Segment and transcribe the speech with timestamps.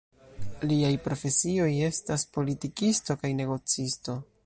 [0.71, 4.23] Liaj profesioj estas politikisto kaj negocisto.